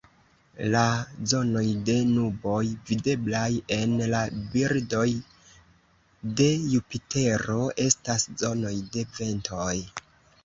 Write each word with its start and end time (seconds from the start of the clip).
La 0.75 0.83
zonoj 1.31 1.65
de 1.89 1.95
nuboj 2.13 2.61
videblaj 2.91 3.49
en 3.75 3.93
la 4.13 4.21
bildoj 4.55 5.05
de 6.39 6.47
Jupitero 6.71 7.59
estas 7.87 8.27
zonoj 8.45 8.73
de 8.97 9.05
ventoj. 9.19 9.75